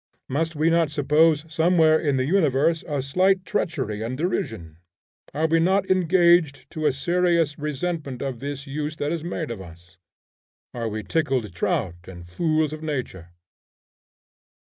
Must 0.27 0.55
we 0.55 0.71
not 0.71 0.89
suppose 0.89 1.45
somewhere 1.47 1.99
in 1.99 2.17
the 2.17 2.25
universe 2.25 2.83
a 2.87 3.03
slight 3.03 3.45
treachery 3.45 4.01
and 4.01 4.17
derision? 4.17 4.77
Are 5.31 5.45
we 5.45 5.59
not 5.59 5.87
engaged 5.91 6.67
to 6.71 6.87
a 6.87 6.91
serious 6.91 7.59
resentment 7.59 8.19
of 8.23 8.39
this 8.39 8.65
use 8.65 8.95
that 8.95 9.11
is 9.11 9.23
made 9.23 9.51
of 9.51 9.61
us? 9.61 9.97
Are 10.73 10.89
we 10.89 11.03
tickled 11.03 11.53
trout, 11.53 12.07
and 12.07 12.25
fools 12.27 12.73
of 12.73 12.81
nature? 12.81 13.29